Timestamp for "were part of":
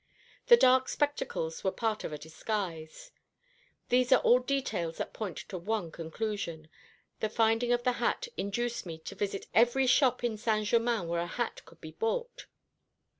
1.63-2.11